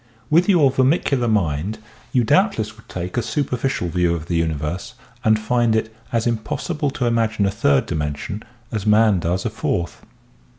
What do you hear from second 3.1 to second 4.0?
a superficial